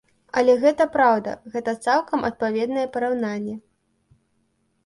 [0.39, 3.55] Але гэта праўда, гэта цалкам адпаведнае параўнанне.